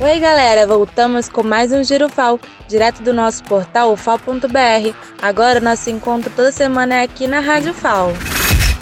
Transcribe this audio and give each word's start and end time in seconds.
Oi, 0.00 0.18
galera, 0.18 0.66
voltamos 0.66 1.28
com 1.28 1.44
mais 1.44 1.70
um 1.70 1.84
Giro 1.84 2.08
FAO, 2.08 2.40
direto 2.66 3.00
do 3.00 3.14
nosso 3.14 3.44
portal 3.44 3.92
ufal.br. 3.92 4.92
Agora, 5.22 5.60
nosso 5.60 5.88
encontro 5.88 6.32
toda 6.34 6.50
semana 6.50 6.96
é 6.96 7.02
aqui 7.04 7.28
na 7.28 7.38
Rádio 7.38 7.72
FAO. 7.72 8.12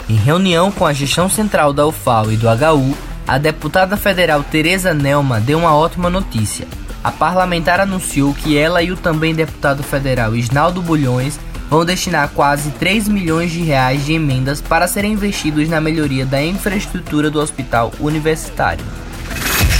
Em 0.09 0.15
reunião 0.15 0.71
com 0.71 0.87
a 0.87 0.91
gestão 0.91 1.29
central 1.29 1.71
da 1.71 1.85
UFAO 1.85 2.31
e 2.31 2.35
do 2.35 2.47
HU, 2.47 2.97
a 3.27 3.37
deputada 3.37 3.95
federal 3.95 4.41
Tereza 4.41 4.91
Nelma 4.91 5.39
deu 5.39 5.59
uma 5.59 5.75
ótima 5.75 6.09
notícia. 6.09 6.67
A 7.03 7.11
parlamentar 7.11 7.79
anunciou 7.79 8.33
que 8.33 8.57
ela 8.57 8.81
e 8.81 8.91
o 8.91 8.97
também 8.97 9.35
deputado 9.35 9.83
federal 9.83 10.35
Isnaldo 10.35 10.81
Bulhões 10.81 11.39
vão 11.69 11.85
destinar 11.85 12.29
quase 12.29 12.71
3 12.71 13.07
milhões 13.07 13.51
de 13.51 13.61
reais 13.61 14.03
de 14.03 14.13
emendas 14.13 14.61
para 14.61 14.87
serem 14.87 15.13
investidos 15.13 15.69
na 15.69 15.79
melhoria 15.79 16.25
da 16.25 16.41
infraestrutura 16.41 17.29
do 17.29 17.39
hospital 17.39 17.91
universitário. 17.99 19.02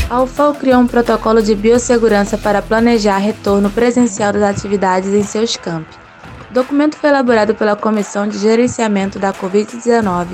A 0.10 0.22
UFAO 0.22 0.54
criou 0.54 0.82
um 0.82 0.88
protocolo 0.88 1.42
de 1.42 1.56
biossegurança 1.56 2.38
para 2.38 2.62
planejar 2.62 3.18
retorno 3.18 3.70
presencial 3.70 4.34
das 4.34 4.44
atividades 4.44 5.14
em 5.14 5.24
seus 5.24 5.56
campi. 5.56 5.96
O 6.50 6.54
documento 6.54 6.98
foi 6.98 7.10
elaborado 7.10 7.56
pela 7.56 7.76
Comissão 7.76 8.28
de 8.28 8.38
Gerenciamento 8.38 9.18
da 9.18 9.34
Covid-19, 9.34 10.28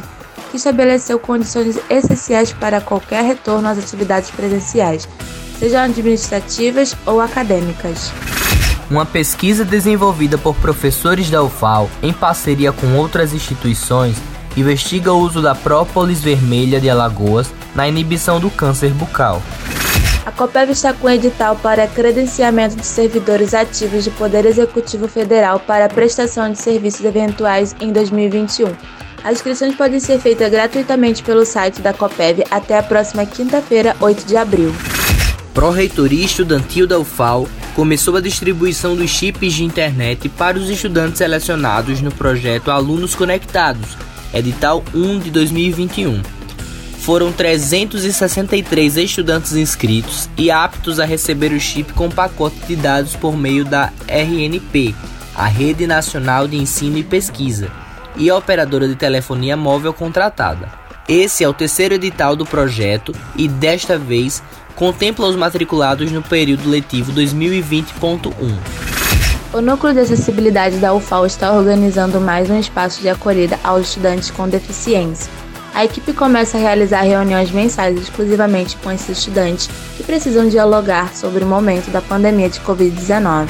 que 0.52 0.58
estabeleceu 0.58 1.20
condições 1.20 1.80
essenciais 1.90 2.52
para 2.52 2.82
qualquer 2.82 3.24
retorno 3.24 3.70
às 3.70 3.78
atividades 3.78 4.32
presenciais, 4.32 5.08
sejam 5.58 5.82
administrativas 5.82 6.96
ou 7.06 7.22
acadêmicas. 7.22 8.12
Uma 8.90 9.06
pesquisa 9.06 9.64
desenvolvida 9.64 10.38
por 10.38 10.56
professores 10.56 11.30
da 11.30 11.44
UFAO 11.44 11.90
em 12.02 12.12
parceria 12.12 12.72
com 12.72 12.96
outras 12.96 13.34
instituições 13.34 14.18
investiga 14.58 15.14
o 15.14 15.20
uso 15.20 15.42
da 15.42 15.54
própolis 15.56 16.22
vermelha 16.22 16.80
de 16.80 16.90
Alagoas 16.90 17.52
na 17.76 17.88
inibição 17.88 18.40
do 18.40 18.50
câncer 18.50 18.92
bucal. 18.92 19.42
A 20.26 20.32
COPEV 20.32 20.72
está 20.72 20.94
com 20.94 21.10
edital 21.10 21.56
para 21.56 21.88
credenciamento 21.88 22.76
de 22.76 22.86
servidores 22.86 23.54
ativos 23.54 24.06
do 24.06 24.12
Poder 24.12 24.46
Executivo 24.46 25.08
Federal 25.08 25.60
para 25.60 25.86
a 25.86 25.90
prestação 25.90 26.52
de 26.52 26.60
serviços 26.60 27.04
eventuais 27.04 27.76
em 27.80 27.92
2021. 27.92 28.68
As 29.24 29.34
inscrições 29.34 29.76
podem 29.76 30.00
ser 30.00 30.20
feitas 30.20 30.50
gratuitamente 30.50 31.24
pelo 31.24 31.46
site 31.46 31.82
da 31.82 31.94
COPEV 31.94 32.44
até 32.52 32.78
a 32.78 32.84
próxima 32.84 33.26
quinta-feira, 33.26 33.96
8 34.00 34.26
de 34.26 34.38
abril. 34.38 34.74
Pró-Reitoria 35.54 36.26
Estudantil 36.26 36.88
da 36.88 37.00
UFAO 37.00 37.50
começou 37.76 38.16
a 38.16 38.22
distribuição 38.22 38.96
dos 38.96 39.10
chips 39.10 39.54
de 39.54 39.64
internet 39.64 40.30
para 40.30 40.58
os 40.58 40.70
estudantes 40.70 41.18
selecionados 41.18 42.02
no 42.02 42.12
projeto 42.12 42.72
Alunos 42.72 43.16
Conectados, 43.16 43.98
edital 44.34 44.84
1 44.94 45.20
de 45.20 45.32
2021. 45.32 46.22
Foram 47.00 47.32
363 47.32 48.98
estudantes 48.98 49.54
inscritos 49.54 50.30
e 50.38 50.52
aptos 50.52 51.00
a 51.00 51.06
receber 51.06 51.52
o 51.54 51.60
chip 51.60 51.94
com 51.94 52.10
pacote 52.10 52.58
de 52.68 52.76
dados 52.76 53.16
por 53.16 53.36
meio 53.36 53.66
da 53.66 53.92
RNP, 54.08 54.94
a 55.36 55.48
Rede 55.48 55.88
Nacional 55.88 56.48
de 56.48 56.58
Ensino 56.58 56.98
e 56.98 57.04
Pesquisa, 57.04 57.72
e 58.16 58.30
a 58.30 58.36
operadora 58.36 58.88
de 58.88 58.96
telefonia 58.96 59.56
móvel 59.56 59.94
contratada. 59.94 60.70
Esse 61.08 61.44
é 61.44 61.50
o 61.50 61.54
terceiro 61.54 61.96
edital 61.96 62.36
do 62.36 62.46
projeto 62.46 63.16
e, 63.36 63.48
desta 63.48 63.98
vez, 63.98 64.44
contempla 64.76 65.28
os 65.28 65.36
matriculados 65.36 66.12
no 66.12 66.22
período 66.22 66.70
letivo 66.70 67.12
2020.1. 67.12 68.79
O 69.52 69.62
Núcleo 69.62 69.96
de 69.96 70.02
Acessibilidade 70.02 70.78
da 70.78 70.94
UFAL 70.94 71.26
está 71.26 71.52
organizando 71.52 72.22
mais 72.22 72.52
um 72.52 72.60
espaço 72.60 73.02
de 73.02 73.10
acolhida 73.10 73.60
aos 73.64 73.88
estudantes 73.88 74.30
com 74.30 74.48
deficiência. 74.48 75.32
A 75.74 75.84
equipe 75.84 76.14
começa 76.14 76.56
a 76.56 76.62
realizar 76.62 77.02
reuniões 77.02 77.50
mensais 77.50 78.00
exclusivamente 78.00 78.78
com 78.78 78.92
esses 78.92 79.18
estudantes 79.18 79.68
que 79.98 80.04
precisam 80.04 80.48
dialogar 80.48 81.16
sobre 81.16 81.44
o 81.44 81.48
momento 81.48 81.90
da 81.90 82.00
pandemia 82.00 82.48
de 82.48 82.60
Covid-19. 82.60 83.48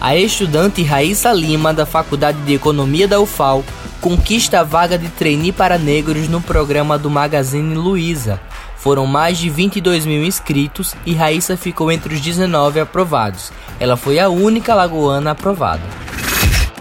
A 0.00 0.16
estudante 0.16 0.82
Raíssa 0.82 1.30
Lima, 1.34 1.74
da 1.74 1.84
Faculdade 1.84 2.40
de 2.40 2.54
Economia 2.54 3.06
da 3.06 3.20
UFAL, 3.20 3.62
conquista 4.00 4.60
a 4.60 4.64
vaga 4.64 4.96
de 4.96 5.10
trainee 5.10 5.52
para 5.52 5.76
negros 5.76 6.30
no 6.30 6.40
programa 6.40 6.96
do 6.96 7.10
Magazine 7.10 7.74
Luiza. 7.74 8.40
Foram 8.80 9.06
mais 9.06 9.36
de 9.36 9.50
22 9.50 10.06
mil 10.06 10.24
inscritos 10.24 10.94
e 11.04 11.12
Raíssa 11.12 11.54
ficou 11.54 11.92
entre 11.92 12.14
os 12.14 12.20
19 12.20 12.80
aprovados. 12.80 13.52
Ela 13.78 13.94
foi 13.94 14.18
a 14.18 14.30
única 14.30 14.74
lagoana 14.74 15.32
aprovada. 15.32 15.82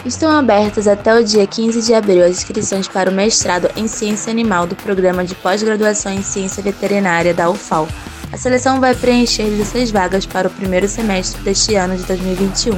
Estão 0.05 0.31
abertas 0.31 0.87
até 0.87 1.13
o 1.13 1.21
dia 1.21 1.45
15 1.45 1.81
de 1.81 1.93
abril 1.93 2.23
as 2.23 2.37
inscrições 2.37 2.87
para 2.87 3.11
o 3.11 3.13
mestrado 3.13 3.69
em 3.75 3.85
Ciência 3.85 4.31
Animal 4.31 4.65
do 4.65 4.77
Programa 4.77 5.25
de 5.25 5.35
Pós-Graduação 5.35 6.13
em 6.13 6.23
Ciência 6.23 6.63
Veterinária 6.63 7.33
da 7.33 7.49
UFAL. 7.49 7.85
A 8.31 8.37
seleção 8.37 8.79
vai 8.79 8.95
preencher 8.95 9.43
16 9.43 9.91
vagas 9.91 10.25
para 10.25 10.47
o 10.47 10.51
primeiro 10.51 10.87
semestre 10.87 11.41
deste 11.41 11.75
ano 11.75 11.97
de 11.97 12.03
2021. 12.03 12.75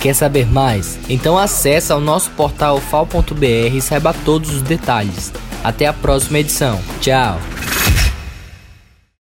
Quer 0.00 0.14
saber 0.14 0.46
mais? 0.46 0.98
Então 1.10 1.36
acesse 1.36 1.92
ao 1.92 2.00
nosso 2.00 2.30
portal 2.30 2.78
ufal.br 2.78 3.74
e 3.74 3.82
saiba 3.82 4.14
todos 4.24 4.54
os 4.54 4.62
detalhes. 4.62 5.30
Até 5.62 5.86
a 5.86 5.92
próxima 5.92 6.38
edição. 6.38 6.80
Tchau! 7.02 7.38